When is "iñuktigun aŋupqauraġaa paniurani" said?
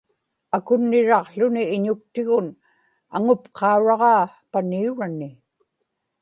1.75-5.29